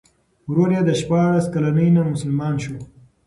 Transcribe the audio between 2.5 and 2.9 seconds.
شو.